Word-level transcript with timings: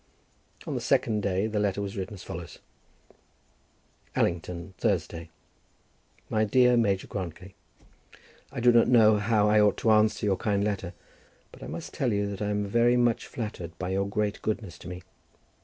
On 0.65 0.73
the 0.73 0.81
second 0.81 1.21
day 1.21 1.45
the 1.45 1.59
letter 1.59 1.79
was 1.79 1.95
written 1.95 2.15
as 2.15 2.23
follows: 2.23 2.57
Allington, 4.15 4.73
Thursday. 4.79 5.29
MY 6.27 6.43
DEAR 6.43 6.75
MAJOR 6.75 7.05
GRANTLY, 7.05 7.53
I 8.51 8.59
do 8.61 8.71
not 8.71 8.87
know 8.87 9.17
how 9.17 9.47
I 9.47 9.61
ought 9.61 9.77
to 9.77 9.91
answer 9.91 10.25
your 10.25 10.37
kind 10.37 10.63
letter, 10.63 10.93
but 11.51 11.61
I 11.61 11.67
must 11.67 11.93
tell 11.93 12.11
you 12.11 12.27
that 12.31 12.41
I 12.41 12.49
am 12.49 12.65
very 12.65 12.97
much 12.97 13.27
flattered 13.27 13.77
by 13.77 13.89
your 13.89 14.07
great 14.09 14.41
goodness 14.41 14.79
to 14.79 14.87
me. 14.87 15.03